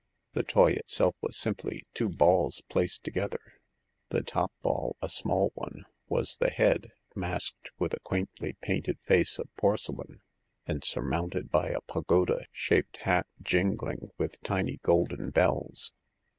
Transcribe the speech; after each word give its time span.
The 0.33 0.41
toy 0.41 0.71
itself 0.71 1.13
was 1.21 1.37
simply 1.37 1.83
two 1.93 2.09
balls 2.09 2.63
placed 2.69 3.03
together; 3.03 3.61
the 4.09 4.23
top 4.23 4.51
ball, 4.63 4.95
a 4.99 5.07
small 5.07 5.51
one, 5.53 5.85
was 6.07 6.37
the 6.37 6.49
head, 6.49 6.89
masked 7.15 7.69
with 7.77 7.93
a 7.93 7.99
quaintly 7.99 8.53
painted 8.61 8.97
face 9.03 9.37
of 9.37 9.55
porcelain, 9.57 10.21
and 10.65 10.83
sur 10.83 11.03
mounted 11.03 11.51
by 11.51 11.69
a 11.69 11.81
pagoda 11.81 12.45
shaped 12.51 12.97
hat 13.03 13.27
jingling 13.43 14.09
with 14.17 14.41
tiny 14.41 14.77
golden 14.81 15.29
bells. 15.29 15.93